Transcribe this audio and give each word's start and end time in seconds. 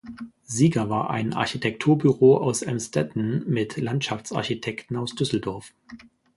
Sieger 0.47 0.89
war 0.89 1.11
ein 1.11 1.31
Architekturbüro 1.33 2.37
aus 2.37 2.63
Emsdetten 2.63 3.47
mit 3.47 3.77
Landschaftsarchitekten 3.77 4.97
aus 4.97 5.13
Düsseldorf. 5.13 5.75